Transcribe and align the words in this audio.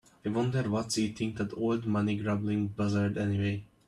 I 0.25 0.29
wonder 0.29 0.67
what's 0.67 0.97
eating 0.97 1.35
that 1.35 1.53
old 1.53 1.85
money 1.85 2.17
grubbing 2.17 2.69
buzzard 2.69 3.19
anyway? 3.19 3.65